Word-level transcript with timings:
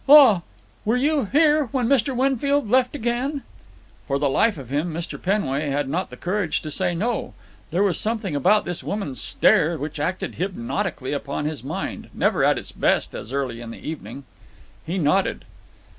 "Ah! 0.09 0.41
Were 0.83 0.97
you 0.97 1.25
here 1.25 1.65
when 1.65 1.85
Mr. 1.87 2.15
Winfield 2.17 2.67
left 2.67 2.95
again?" 2.95 3.43
For 4.07 4.17
the 4.17 4.31
life 4.31 4.57
of 4.57 4.69
him 4.71 4.91
Mr. 4.91 5.21
Penway 5.21 5.69
had 5.69 5.87
not 5.87 6.09
the 6.09 6.17
courage 6.17 6.59
to 6.63 6.71
say 6.71 6.95
no. 6.95 7.35
There 7.69 7.83
was 7.83 7.99
something 7.99 8.35
about 8.35 8.65
this 8.65 8.83
woman's 8.83 9.21
stare 9.21 9.77
which 9.77 9.99
acted 9.99 10.33
hypnotically 10.41 11.13
upon 11.13 11.45
his 11.45 11.63
mind, 11.63 12.09
never 12.15 12.43
at 12.43 12.57
its 12.57 12.71
best 12.71 13.13
as 13.13 13.31
early 13.31 13.61
in 13.61 13.69
the 13.69 13.87
evening. 13.87 14.23
He 14.87 14.97
nodded. 14.97 15.45